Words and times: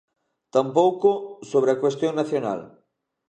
Tampouco 0.55 1.09
sobre 1.51 1.69
a 1.71 1.79
cuestión 1.81 2.13
nacional. 2.21 2.59